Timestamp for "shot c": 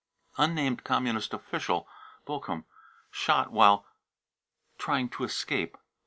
3.11-3.53